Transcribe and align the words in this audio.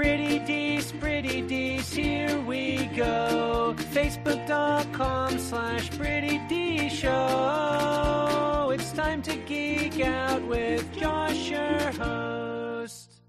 Pretty 0.00 0.38
Dees, 0.38 0.92
Pretty 0.92 1.42
Dees, 1.42 1.92
here 1.92 2.40
we 2.40 2.86
go. 2.96 3.74
Facebook.com 3.92 5.38
slash 5.38 5.90
Pretty 5.90 6.38
D 6.48 6.88
Show. 6.88 8.70
It's 8.72 8.92
time 8.92 9.20
to 9.20 9.36
geek 9.36 10.00
out 10.00 10.40
with 10.46 10.90
Josh, 10.96 11.50
your 11.50 11.92
host. 12.02 13.20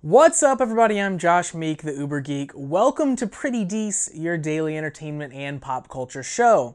What's 0.00 0.42
up, 0.42 0.60
everybody? 0.60 1.00
I'm 1.00 1.16
Josh 1.16 1.54
Meek, 1.54 1.82
the 1.82 1.92
Uber 1.92 2.22
Geek. 2.22 2.50
Welcome 2.56 3.14
to 3.14 3.28
Pretty 3.28 3.64
Dees, 3.64 4.10
your 4.14 4.36
daily 4.36 4.76
entertainment 4.76 5.32
and 5.32 5.62
pop 5.62 5.88
culture 5.88 6.24
show. 6.24 6.74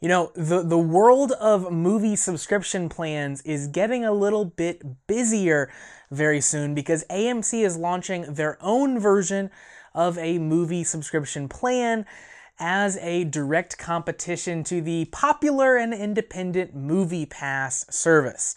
You 0.00 0.08
know, 0.08 0.32
the, 0.34 0.62
the 0.62 0.78
world 0.78 1.32
of 1.32 1.72
movie 1.72 2.16
subscription 2.16 2.88
plans 2.88 3.40
is 3.42 3.66
getting 3.66 4.04
a 4.04 4.12
little 4.12 4.44
bit 4.44 5.06
busier 5.06 5.70
very 6.10 6.40
soon 6.40 6.74
because 6.74 7.04
AMC 7.10 7.64
is 7.64 7.78
launching 7.78 8.34
their 8.34 8.58
own 8.60 8.98
version 9.00 9.50
of 9.94 10.18
a 10.18 10.38
movie 10.38 10.84
subscription 10.84 11.48
plan 11.48 12.04
as 12.58 12.98
a 12.98 13.24
direct 13.24 13.78
competition 13.78 14.62
to 14.64 14.82
the 14.82 15.06
popular 15.06 15.76
and 15.76 15.94
independent 15.94 16.76
MoviePass 16.76 17.92
service. 17.92 18.56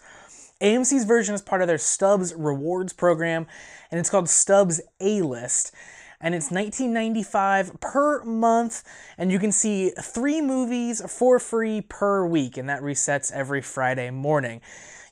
AMC's 0.60 1.04
version 1.04 1.34
is 1.34 1.40
part 1.40 1.62
of 1.62 1.68
their 1.68 1.78
Stubs 1.78 2.34
rewards 2.34 2.92
program, 2.92 3.46
and 3.90 3.98
it's 3.98 4.10
called 4.10 4.28
Stubs 4.28 4.80
A 5.00 5.22
List 5.22 5.72
and 6.20 6.34
it's 6.34 6.50
19.95 6.50 7.80
per 7.80 8.22
month 8.24 8.84
and 9.16 9.32
you 9.32 9.38
can 9.38 9.52
see 9.52 9.90
three 10.00 10.40
movies 10.40 11.02
for 11.10 11.38
free 11.38 11.80
per 11.80 12.26
week 12.26 12.56
and 12.56 12.68
that 12.68 12.82
resets 12.82 13.32
every 13.32 13.62
friday 13.62 14.10
morning. 14.10 14.60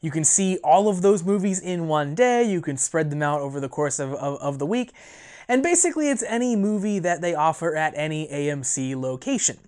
You 0.01 0.11
can 0.11 0.25
see 0.25 0.59
all 0.59 0.89
of 0.89 1.03
those 1.03 1.25
movies 1.25 1.59
in 1.59 1.89
one 1.89 2.15
day. 2.15 2.45
You 2.45 2.61
can 2.61 2.77
spread 2.77 3.11
them 3.11 3.23
out 3.23 3.41
over 3.41 3.59
the 3.59 3.69
course 3.69 3.99
of, 3.99 4.13
of, 4.15 4.41
of 4.41 4.59
the 4.59 4.67
week. 4.67 4.93
And 5.49 5.63
basically 5.63 6.11
it's 6.11 6.23
any 6.23 6.55
movie 6.55 6.99
that 7.01 7.21
they 7.21 7.35
offer 7.35 7.75
at 7.75 7.95
any 7.97 8.29
amc 8.29 8.95
location. 9.01 9.59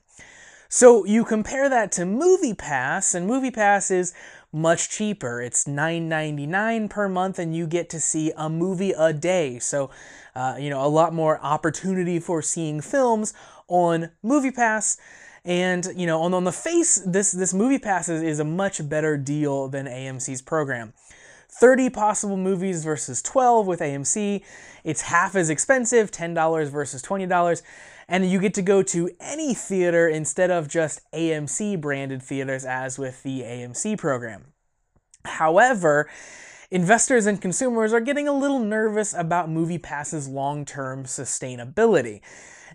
So 0.68 1.04
you 1.04 1.24
compare 1.24 1.68
that 1.68 1.90
to 1.92 2.02
MoviePass 2.02 3.16
and 3.16 3.28
MoviePass 3.28 3.90
is 3.90 4.14
much 4.52 4.90
cheaper. 4.90 5.40
It's 5.40 5.64
$9.99 5.64 6.90
per 6.90 7.08
month, 7.08 7.38
and 7.38 7.54
you 7.54 7.66
get 7.66 7.88
to 7.90 8.00
see 8.00 8.32
a 8.36 8.48
movie 8.48 8.92
a 8.92 9.12
day. 9.12 9.58
So, 9.58 9.90
uh, 10.34 10.56
you 10.58 10.70
know, 10.70 10.84
a 10.84 10.88
lot 10.88 11.14
more 11.14 11.38
opportunity 11.42 12.18
for 12.18 12.42
seeing 12.42 12.80
films 12.80 13.32
on 13.68 14.10
MoviePass. 14.24 14.98
And 15.44 15.88
you 15.96 16.06
know, 16.06 16.20
on, 16.22 16.34
on 16.34 16.44
the 16.44 16.52
face, 16.52 17.02
this 17.06 17.32
this 17.32 17.54
MoviePass 17.54 18.10
is, 18.10 18.22
is 18.22 18.40
a 18.40 18.44
much 18.44 18.86
better 18.88 19.16
deal 19.16 19.68
than 19.68 19.86
AMC's 19.86 20.42
program. 20.42 20.92
30 21.50 21.90
possible 21.90 22.36
movies 22.36 22.84
versus 22.84 23.20
12 23.22 23.66
with 23.66 23.80
AMC. 23.80 24.42
It's 24.84 25.02
half 25.02 25.34
as 25.36 25.50
expensive, 25.50 26.10
$10 26.10 26.68
versus 26.68 27.02
$20 27.02 27.62
and 28.10 28.28
you 28.28 28.40
get 28.40 28.52
to 28.54 28.62
go 28.62 28.82
to 28.82 29.08
any 29.20 29.54
theater 29.54 30.08
instead 30.08 30.50
of 30.50 30.68
just 30.68 31.00
AMC 31.12 31.80
branded 31.80 32.20
theaters 32.20 32.64
as 32.64 32.98
with 32.98 33.22
the 33.22 33.42
AMC 33.42 33.96
program. 33.96 34.46
However, 35.24 36.10
investors 36.72 37.26
and 37.26 37.40
consumers 37.40 37.92
are 37.92 38.00
getting 38.00 38.26
a 38.26 38.32
little 38.32 38.58
nervous 38.58 39.14
about 39.14 39.48
MoviePass's 39.48 40.26
long-term 40.26 41.04
sustainability. 41.04 42.20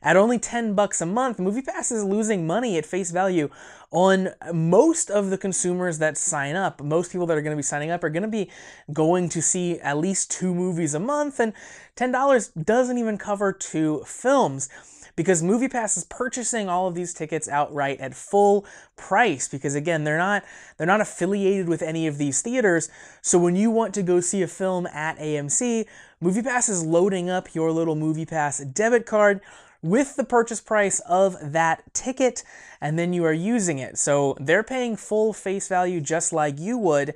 At 0.05 0.15
only 0.15 0.37
10 0.37 0.75
bucks 0.75 1.01
a 1.01 1.05
month, 1.07 1.39
MoviePass 1.39 1.91
is 1.91 2.03
losing 2.03 2.45
money 2.45 2.77
at 2.77 2.85
face 2.85 3.09
value 3.09 3.49
on 3.89 4.29
most 4.53 5.09
of 5.09 5.31
the 5.31 5.37
consumers 5.37 5.97
that 5.97 6.15
sign 6.15 6.55
up. 6.55 6.79
Most 6.79 7.11
people 7.11 7.25
that 7.25 7.35
are 7.35 7.41
going 7.41 7.55
to 7.55 7.57
be 7.57 7.63
signing 7.63 7.89
up 7.89 8.03
are 8.03 8.11
going 8.11 8.21
to 8.21 8.29
be 8.29 8.51
going 8.93 9.29
to 9.29 9.41
see 9.41 9.79
at 9.79 9.97
least 9.97 10.29
two 10.29 10.53
movies 10.53 10.93
a 10.93 10.99
month, 10.99 11.39
and 11.39 11.53
$10 11.97 12.63
doesn't 12.63 12.99
even 12.99 13.17
cover 13.17 13.51
two 13.51 14.03
films 14.05 14.69
because 15.15 15.41
MoviePass 15.41 15.97
is 15.97 16.03
purchasing 16.03 16.69
all 16.69 16.87
of 16.87 16.93
these 16.93 17.13
tickets 17.13 17.49
outright 17.49 17.99
at 17.99 18.13
full 18.13 18.65
price 18.97 19.47
because 19.47 19.73
again, 19.73 20.03
they're 20.03 20.17
not 20.17 20.43
they're 20.77 20.85
not 20.85 21.01
affiliated 21.01 21.67
with 21.67 21.81
any 21.81 22.05
of 22.05 22.17
these 22.17 22.41
theaters. 22.41 22.89
So 23.21 23.39
when 23.39 23.55
you 23.55 23.71
want 23.71 23.95
to 23.95 24.03
go 24.03 24.19
see 24.19 24.41
a 24.43 24.47
film 24.47 24.85
at 24.87 25.17
AMC, 25.17 25.87
MoviePass 26.21 26.69
is 26.69 26.83
loading 26.85 27.29
up 27.29 27.55
your 27.55 27.71
little 27.71 27.95
MoviePass 27.95 28.73
debit 28.73 29.05
card 29.05 29.41
with 29.85 30.15
the 30.15 30.23
purchase 30.23 30.59
price 30.59 30.99
of 31.01 31.37
that 31.41 31.83
ticket 31.93 32.43
and 32.81 32.97
then 32.99 33.13
you 33.13 33.23
are 33.23 33.33
using 33.33 33.79
it. 33.79 33.97
So 33.97 34.35
they're 34.39 34.63
paying 34.63 34.95
full 34.95 35.31
face 35.31 35.67
value 35.67 36.01
just 36.01 36.33
like 36.33 36.59
you 36.59 36.77
would 36.77 37.13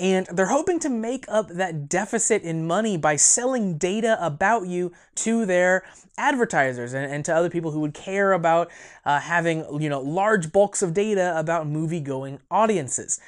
and 0.00 0.26
they're 0.32 0.46
hoping 0.46 0.80
to 0.80 0.90
make 0.90 1.24
up 1.28 1.48
that 1.48 1.88
deficit 1.88 2.42
in 2.42 2.66
money 2.66 2.96
by 2.96 3.14
selling 3.14 3.78
data 3.78 4.18
about 4.20 4.66
you 4.66 4.92
to 5.16 5.46
their 5.46 5.84
advertisers 6.18 6.92
and, 6.92 7.10
and 7.10 7.24
to 7.24 7.34
other 7.34 7.48
people 7.48 7.70
who 7.70 7.80
would 7.80 7.94
care 7.94 8.32
about 8.32 8.70
uh, 9.04 9.20
having 9.20 9.64
you 9.80 9.88
know 9.88 10.00
large 10.00 10.50
bulks 10.52 10.82
of 10.82 10.94
data 10.94 11.38
about 11.38 11.66
movie 11.68 12.00
going 12.00 12.40
audiences. 12.50 13.20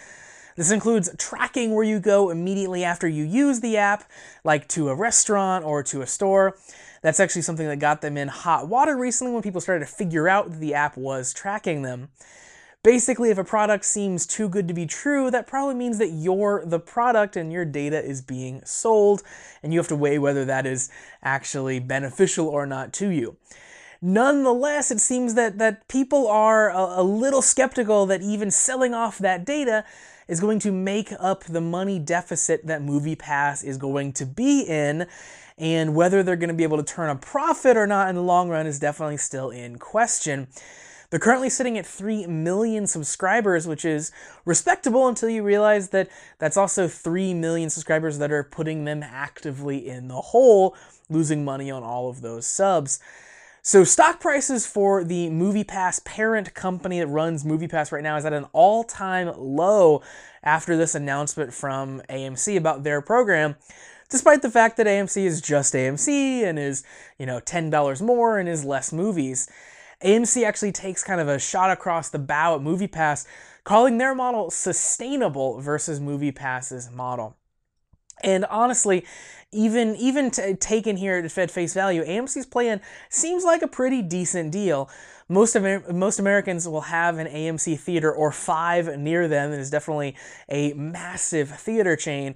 This 0.57 0.71
includes 0.71 1.15
tracking 1.19 1.75
where 1.75 1.85
you 1.85 2.01
go 2.01 2.31
immediately 2.31 2.83
after 2.83 3.07
you 3.07 3.25
use 3.25 3.61
the 3.61 3.77
app, 3.77 4.11
like 4.43 4.67
to 4.69 4.89
a 4.89 4.95
restaurant 4.95 5.65
or 5.65 5.83
to 5.85 6.01
a 6.01 6.07
store. 6.07 6.57
That's 7.07 7.21
actually 7.21 7.43
something 7.43 7.69
that 7.69 7.77
got 7.77 8.01
them 8.01 8.17
in 8.17 8.27
hot 8.27 8.67
water 8.67 8.97
recently 8.97 9.33
when 9.33 9.41
people 9.41 9.61
started 9.61 9.87
to 9.87 9.93
figure 9.93 10.29
out 10.29 10.51
that 10.51 10.59
the 10.59 10.75
app 10.75 10.97
was 10.97 11.33
tracking 11.33 11.83
them. 11.83 12.09
Basically, 12.83 13.31
if 13.31 13.39
a 13.39 13.45
product 13.45 13.85
seems 13.85 14.27
too 14.27 14.49
good 14.49 14.67
to 14.67 14.75
be 14.75 14.87
true, 14.87 15.31
that 15.31 15.47
probably 15.47 15.77
means 15.77 15.99
that 15.99 16.09
you're 16.09 16.65
the 16.67 16.81
product 16.81 17.37
and 17.37 17.53
your 17.53 17.65
data 17.65 18.05
is 18.05 18.23
being 18.23 18.61
sold, 18.65 19.23
and 19.63 19.73
you 19.73 19.79
have 19.79 19.87
to 19.87 19.95
weigh 19.95 20.19
whether 20.19 20.45
that 20.47 20.67
is 20.67 20.91
actually 21.23 21.79
beneficial 21.79 22.49
or 22.49 22.67
not 22.67 22.93
to 22.95 23.11
you. 23.11 23.37
Nonetheless, 24.03 24.91
it 24.91 24.99
seems 24.99 25.35
that, 25.35 25.59
that 25.59 25.87
people 25.87 26.27
are 26.27 26.71
a, 26.73 27.01
a 27.01 27.05
little 27.05 27.41
skeptical 27.41 28.07
that 28.07 28.21
even 28.21 28.51
selling 28.51 28.95
off 28.95 29.19
that 29.19 29.45
data 29.45 29.85
is 30.27 30.41
going 30.41 30.59
to 30.59 30.73
make 30.73 31.13
up 31.21 31.45
the 31.45 31.61
money 31.61 32.01
deficit 32.01 32.67
that 32.67 32.83
MoviePass 32.83 33.63
is 33.63 33.77
going 33.77 34.13
to 34.15 34.27
be 34.27 34.63
in, 34.63 35.07
and 35.59 35.95
whether 35.95 36.23
they're 36.23 36.37
going 36.37 36.49
to 36.49 36.55
be 36.55 36.65
able 36.65 36.77
to 36.77 36.83
turn 36.83 37.11
a 37.11 37.17
profit 37.17 37.77
or 37.77 37.87
not 37.87 38.09
in 38.09 38.15
the 38.15 38.23
long 38.23 38.49
run 38.49 38.67
is 38.67 38.79
definitely 38.79 39.17
still 39.17 39.51
in 39.51 39.79
question. 39.79 40.49
They're 41.11 41.21
currently 41.21 41.51
sitting 41.51 41.79
at 41.79 41.87
3 41.87 42.27
million 42.27 42.87
subscribers, 42.87 43.67
which 43.67 43.85
is 43.85 44.11
respectable 44.45 45.07
until 45.07 45.29
you 45.29 45.43
realize 45.43 45.91
that 45.91 46.09
that's 46.39 46.57
also 46.57 46.89
3 46.89 47.33
million 47.35 47.71
subscribers 47.71 48.19
that 48.19 48.33
are 48.33 48.43
putting 48.43 48.85
them 48.85 49.03
actively 49.03 49.89
in 49.89 50.09
the 50.09 50.21
hole, 50.21 50.75
losing 51.09 51.45
money 51.45 51.71
on 51.71 51.83
all 51.83 52.09
of 52.11 52.23
those 52.23 52.47
subs. 52.47 52.99
So 53.63 53.83
stock 53.83 54.21
prices 54.21 54.67
for 54.67 55.03
the 55.05 55.29
MoviePass 55.29 56.05
parent 56.05 56.55
company 56.55 57.01
that 57.01 57.09
runs 57.09 57.45
MoviePass 57.45 57.91
right 57.91 58.03
now 58.03 58.17
is 58.17 58.25
at 58.25 58.33
an 58.33 58.47
all-time 58.53 59.33
low 59.37 60.03
after 60.43 60.77
this 60.77 60.95
announcement 60.95 61.53
from 61.53 62.01
AMC 62.09 62.57
about 62.57 62.85
their 62.85 63.01
program 63.01 63.57
despite 64.09 64.43
the 64.43 64.51
fact 64.51 64.77
that 64.77 64.87
AMC 64.87 65.25
is 65.25 65.41
just 65.41 65.75
AMC 65.75 66.43
and 66.43 66.59
is, 66.59 66.85
you 67.19 67.27
know, 67.27 67.41
$10 67.41 68.03
more 68.03 68.39
and 68.39 68.49
is 68.49 68.65
less 68.65 68.93
movies. 68.93 69.49
AMC 70.05 70.45
actually 70.45 70.73
takes 70.73 71.03
kind 71.03 71.21
of 71.21 71.29
a 71.29 71.39
shot 71.39 71.71
across 71.71 72.11
the 72.11 72.19
bow 72.19 72.57
at 72.57 72.61
MoviePass, 72.61 73.27
calling 73.65 73.99
their 73.99 74.15
model 74.15 74.51
sustainable 74.51 75.61
versus 75.61 76.01
MoviePass's 76.01 76.91
model. 76.91 77.37
And 78.23 78.45
honestly, 78.47 79.05
even 79.53 79.95
even 79.97 80.31
t- 80.31 80.55
taken 80.55 80.97
here 80.97 81.17
at 81.17 81.31
Fed 81.31 81.51
face 81.51 81.75
value, 81.75 82.05
AMC's 82.05 82.47
plan 82.47 82.81
seems 83.09 83.45
like 83.45 83.63
a 83.63 83.69
pretty 83.69 84.03
decent 84.03 84.53
deal. 84.53 84.89
Most 85.29 85.57
Amer- 85.57 85.93
most 85.93 86.19
Americans 86.19 86.69
will 86.69 86.83
have 86.83 87.19
an 87.19 87.27
AMC 87.27 87.79
theater 87.79 88.13
or 88.13 88.33
five 88.33 88.99
near 88.99 89.29
them. 89.29 89.53
It 89.53 89.59
is 89.59 89.71
definitely 89.71 90.17
a 90.49 90.73
massive 90.75 91.51
theater 91.51 91.97
chain. 91.97 92.35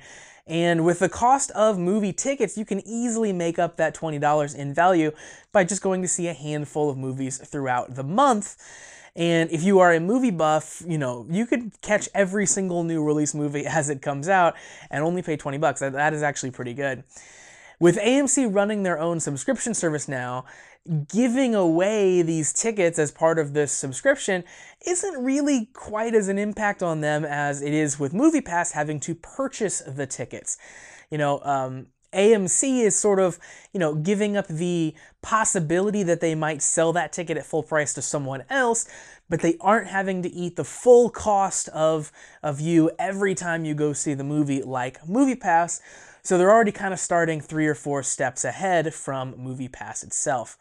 And 0.50 0.84
with 0.84 0.98
the 0.98 1.08
cost 1.08 1.52
of 1.52 1.78
movie 1.78 2.12
tickets, 2.12 2.58
you 2.58 2.64
can 2.64 2.84
easily 2.84 3.32
make 3.32 3.56
up 3.60 3.76
that 3.76 3.94
$20 3.94 4.56
in 4.56 4.74
value 4.74 5.12
by 5.52 5.62
just 5.62 5.80
going 5.80 6.02
to 6.02 6.08
see 6.08 6.26
a 6.26 6.34
handful 6.34 6.90
of 6.90 6.98
movies 6.98 7.38
throughout 7.38 7.94
the 7.94 8.02
month. 8.02 8.56
And 9.14 9.48
if 9.52 9.62
you 9.62 9.78
are 9.78 9.94
a 9.94 10.00
movie 10.00 10.32
buff, 10.32 10.82
you 10.84 10.98
know, 10.98 11.24
you 11.30 11.46
could 11.46 11.80
catch 11.82 12.08
every 12.14 12.46
single 12.46 12.82
new 12.82 13.04
release 13.04 13.32
movie 13.32 13.64
as 13.66 13.90
it 13.90 14.02
comes 14.02 14.28
out 14.28 14.56
and 14.90 15.04
only 15.04 15.22
pay 15.22 15.36
20 15.36 15.56
bucks. 15.58 15.78
That 15.78 16.12
is 16.12 16.22
actually 16.24 16.50
pretty 16.50 16.74
good. 16.74 17.04
With 17.80 17.96
AMC 17.96 18.54
running 18.54 18.82
their 18.82 18.98
own 18.98 19.20
subscription 19.20 19.72
service 19.72 20.06
now, 20.06 20.44
giving 21.08 21.54
away 21.54 22.20
these 22.20 22.52
tickets 22.52 22.98
as 22.98 23.10
part 23.10 23.38
of 23.38 23.54
this 23.54 23.72
subscription 23.72 24.44
isn't 24.86 25.24
really 25.24 25.70
quite 25.72 26.14
as 26.14 26.28
an 26.28 26.38
impact 26.38 26.82
on 26.82 27.00
them 27.00 27.24
as 27.24 27.62
it 27.62 27.72
is 27.72 27.98
with 27.98 28.12
MoviePass 28.12 28.72
having 28.72 29.00
to 29.00 29.14
purchase 29.14 29.80
the 29.80 30.06
tickets. 30.06 30.58
You 31.10 31.16
know, 31.16 31.40
um, 31.42 31.86
AMC 32.12 32.82
is 32.84 32.96
sort 32.96 33.18
of, 33.18 33.38
you 33.72 33.80
know, 33.80 33.94
giving 33.94 34.36
up 34.36 34.46
the 34.48 34.94
possibility 35.22 36.02
that 36.02 36.20
they 36.20 36.34
might 36.34 36.60
sell 36.60 36.92
that 36.92 37.12
ticket 37.14 37.38
at 37.38 37.46
full 37.46 37.62
price 37.62 37.94
to 37.94 38.02
someone 38.02 38.44
else 38.50 38.86
but 39.30 39.40
they 39.40 39.56
aren't 39.60 39.86
having 39.86 40.22
to 40.22 40.28
eat 40.34 40.56
the 40.56 40.64
full 40.64 41.08
cost 41.08 41.68
of, 41.68 42.12
of 42.42 42.60
you 42.60 42.90
every 42.98 43.34
time 43.34 43.64
you 43.64 43.74
go 43.74 43.92
see 43.94 44.12
the 44.12 44.24
movie 44.24 44.60
like 44.60 45.00
MoviePass. 45.06 45.80
So 46.22 46.38
they're 46.38 46.50
already 46.50 46.72
kind 46.72 46.92
of 46.92 47.00
starting 47.00 47.40
three 47.40 47.66
or 47.66 47.74
four 47.74 48.02
steps 48.02 48.44
ahead 48.44 48.94
from 48.94 49.34
MoviePass 49.34 50.02
itself. 50.02 50.58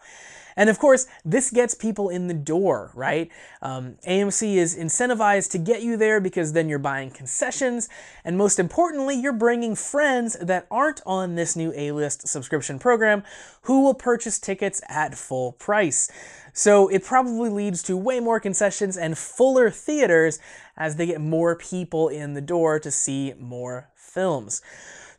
And 0.56 0.69
of 0.69 0.77
course, 0.77 1.07
this 1.23 1.51
gets 1.51 1.73
people 1.73 2.09
in 2.09 2.27
the 2.27 2.33
door, 2.33 2.91
right? 2.94 3.31
Um, 3.61 3.95
AMC 4.06 4.56
is 4.56 4.75
incentivized 4.75 5.51
to 5.51 5.57
get 5.57 5.83
you 5.83 5.95
there 5.95 6.19
because 6.19 6.51
then 6.51 6.67
you're 6.67 6.79
buying 6.79 7.11
concessions, 7.11 7.88
and 8.25 8.38
most 8.38 8.59
importantly, 8.59 9.15
you're 9.15 9.31
bringing 9.31 9.73
friends 9.73 10.35
that 10.41 10.67
aren't 10.69 11.01
on 11.06 11.35
this 11.35 11.56
new 11.56 11.71
A 11.77 11.94
list 11.94 12.27
subscription 12.27 12.77
program 12.77 13.23
who 13.61 13.83
will 13.83 13.94
purchase 13.94 14.38
tickets 14.38 14.81
at 14.89 15.15
full 15.15 15.53
price. 15.53 16.11
So 16.51 16.89
it 16.89 17.06
probably 17.06 17.50
leads 17.50 17.81
to 17.83 17.95
way 17.95 18.19
more 18.19 18.41
concessions 18.41 18.97
and 18.97 19.17
fuller 19.17 19.69
theaters 19.69 20.39
as 20.75 20.97
they 20.97 21.06
get 21.06 21.21
more 21.21 21.56
people 21.56 22.09
in 22.09 22.33
the 22.33 22.41
door 22.41 22.79
to 22.79 22.91
see 22.91 23.33
more 23.39 23.89
films. 23.95 24.61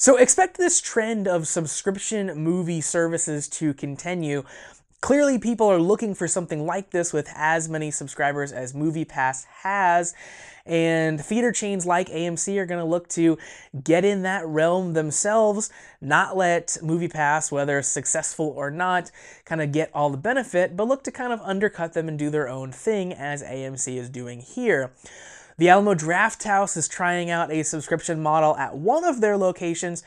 So 0.01 0.17
expect 0.17 0.57
this 0.57 0.81
trend 0.81 1.29
of 1.29 1.47
subscription 1.47 2.33
movie 2.43 2.81
services 2.81 3.47
to 3.49 3.75
continue. 3.75 4.45
Clearly, 5.03 5.39
people 5.39 5.67
are 5.67 5.79
looking 5.79 6.15
for 6.15 6.27
something 6.27 6.65
like 6.65 6.89
this 6.89 7.13
with 7.13 7.29
as 7.35 7.69
many 7.69 7.91
subscribers 7.91 8.51
as 8.51 8.73
MoviePass 8.73 9.45
has, 9.63 10.15
and 10.65 11.23
theater 11.23 11.53
chains 11.53 11.85
like 11.85 12.09
AMC 12.09 12.57
are 12.57 12.65
going 12.65 12.81
to 12.81 12.91
look 12.91 13.11
to 13.11 13.37
get 13.85 14.07
in 14.07 14.23
that 14.23 14.47
realm 14.47 14.95
themselves, 14.95 15.69
not 16.01 16.35
let 16.35 16.79
MoviePass, 16.81 17.53
whether 17.53 17.83
successful 17.83 18.55
or 18.57 18.71
not, 18.71 19.11
kind 19.45 19.61
of 19.61 19.71
get 19.71 19.91
all 19.93 20.09
the 20.09 20.17
benefit, 20.17 20.79
but 20.79 20.89
look 20.89 21.05
to 21.05 21.11
kind 21.11 21.31
of 21.31 21.43
undercut 21.43 21.93
them 21.93 22.09
and 22.09 22.19
do 22.19 22.31
their 22.31 22.49
own 22.49 22.73
thing 22.73 23.13
as 23.13 23.43
AMC 23.43 23.99
is 23.99 24.09
doing 24.09 24.41
here. 24.41 24.93
The 25.61 25.69
Alamo 25.69 25.93
Drafthouse 25.93 26.79
is 26.79 26.89
trying 26.89 27.29
out 27.29 27.53
a 27.53 27.63
subscription 27.65 28.23
model 28.23 28.57
at 28.57 28.79
one 28.79 29.05
of 29.05 29.21
their 29.21 29.37
locations 29.37 30.03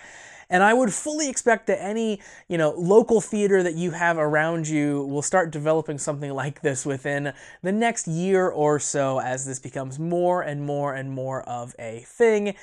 and 0.50 0.64
I 0.64 0.74
would 0.74 0.92
fully 0.92 1.30
expect 1.30 1.68
that 1.68 1.80
any, 1.82 2.20
you 2.48 2.58
know, 2.58 2.72
local 2.72 3.22
theater 3.22 3.62
that 3.62 3.76
you 3.76 3.92
have 3.92 4.18
around 4.18 4.68
you 4.68 5.06
will 5.06 5.22
start 5.22 5.52
developing 5.52 6.00
something 6.00 6.32
like 6.32 6.62
this 6.62 6.88
within 6.88 7.34
the 7.62 7.72
next 7.72 8.08
year 8.08 8.50
or 8.50 8.80
so 8.80 9.20
as 9.20 9.46
this 9.46 9.60
becomes 9.60 10.00
more 10.00 10.42
and 10.42 10.66
more 10.66 10.96
and 10.96 11.12
more 11.12 11.44
of 11.44 11.76
a 11.78 12.00
thing 12.08 12.56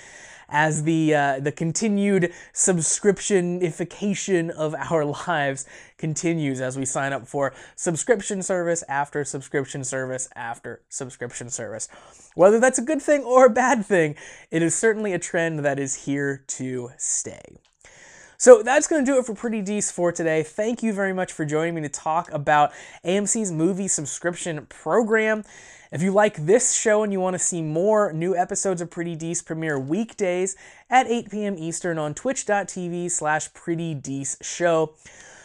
as 0.50 0.82
the 0.84 1.14
uh, 1.14 1.40
the 1.40 1.52
continued 1.52 2.32
subscriptionification 2.52 4.50
of 4.50 4.74
our 4.74 5.04
lives 5.26 5.66
continues 5.98 6.60
as 6.60 6.78
we 6.78 6.84
sign 6.84 7.12
up 7.12 7.26
for 7.26 7.52
subscription 7.76 8.42
service 8.42 8.82
after 8.88 9.24
subscription 9.24 9.84
service 9.84 10.28
after 10.34 10.82
subscription 10.88 11.48
service. 11.50 11.88
Whether 12.34 12.60
that's 12.60 12.78
a 12.78 12.82
good 12.82 13.02
thing 13.02 13.22
or 13.22 13.46
a 13.46 13.50
bad 13.50 13.84
thing, 13.84 14.16
it 14.50 14.62
is 14.62 14.74
certainly 14.74 15.12
a 15.12 15.18
trend 15.18 15.60
that 15.60 15.78
is 15.78 16.04
here 16.04 16.44
to 16.48 16.90
stay. 16.96 17.60
So 18.40 18.62
that's 18.62 18.86
going 18.86 19.04
to 19.04 19.12
do 19.12 19.18
it 19.18 19.26
for 19.26 19.34
Pretty 19.34 19.60
Dees 19.60 19.90
for 19.90 20.12
today. 20.12 20.42
Thank 20.42 20.82
you 20.82 20.94
very 20.94 21.12
much 21.12 21.30
for 21.30 21.44
joining 21.44 21.74
me 21.74 21.82
to 21.82 21.90
talk 21.90 22.32
about 22.32 22.72
AMC's 23.04 23.52
movie 23.52 23.86
subscription 23.86 24.64
program. 24.70 25.44
If 25.92 26.00
you 26.00 26.10
like 26.10 26.46
this 26.46 26.72
show 26.72 27.02
and 27.02 27.12
you 27.12 27.20
want 27.20 27.34
to 27.34 27.38
see 27.38 27.60
more, 27.60 28.14
new 28.14 28.34
episodes 28.34 28.80
of 28.80 28.90
Pretty 28.90 29.14
Dees 29.14 29.42
premiere 29.42 29.78
weekdays 29.78 30.56
at 30.88 31.06
8 31.06 31.30
p.m. 31.30 31.58
Eastern 31.58 31.98
on 31.98 32.14
twitch.tv 32.14 33.10
slash 33.10 33.52
Pretty 33.52 33.92
Dees 33.92 34.38
Show. 34.40 34.94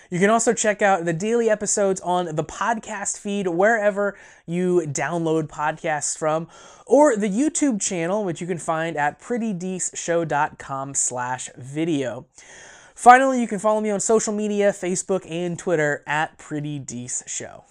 You 0.09 0.17
can 0.17 0.29
also 0.29 0.53
check 0.53 0.81
out 0.81 1.03
the 1.03 1.11
daily 1.11 1.49
episodes 1.49 1.99
on 1.99 2.33
the 2.33 2.45
podcast 2.45 3.19
feed 3.19 3.49
wherever 3.49 4.17
you 4.45 4.83
download 4.87 5.47
podcasts 5.47 6.17
from, 6.17 6.47
or 6.85 7.17
the 7.17 7.29
YouTube 7.29 7.81
channel, 7.81 8.23
which 8.23 8.39
you 8.39 8.47
can 8.47 8.57
find 8.57 8.95
at 8.95 9.19
prettydeeshow.com 9.19 10.93
slash 10.93 11.49
video. 11.57 12.25
Finally, 12.95 13.41
you 13.41 13.47
can 13.47 13.59
follow 13.59 13.81
me 13.81 13.91
on 13.91 13.99
social 13.99 14.33
media, 14.33 14.71
Facebook 14.71 15.29
and 15.29 15.59
Twitter 15.59 16.01
at 16.07 16.37
Pretty 16.37 16.79
Dees 16.79 17.23
Show. 17.27 17.65